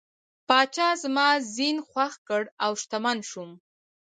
پاچا 0.47 0.89
زما 1.01 1.29
زین 1.55 1.77
خوښ 1.89 2.13
کړ 2.27 2.43
او 2.65 2.71
شتمن 2.81 3.17
شوم. 3.29 3.51